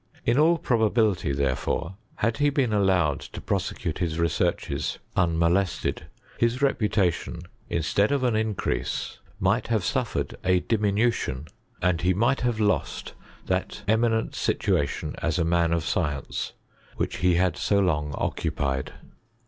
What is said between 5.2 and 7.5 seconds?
CHSXISTRY IK GREAT BRITAIN. 25 molested, his Teputation,